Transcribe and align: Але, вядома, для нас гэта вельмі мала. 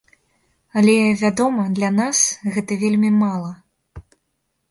Але, 0.79 0.93
вядома, 1.23 1.65
для 1.79 1.91
нас 1.99 2.17
гэта 2.55 2.77
вельмі 2.85 3.09
мала. 3.21 3.51